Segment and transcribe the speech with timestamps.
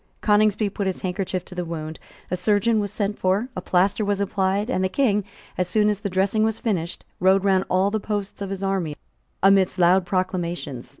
[0.21, 1.99] Coningsby put his handkerchief to the wound:
[2.31, 5.23] a surgeon was sent for: a plaster was applied; and the King,
[5.59, 8.95] as soon as the dressing was finished, rode round all the posts of his army
[9.43, 10.89] amidst loud acclamations.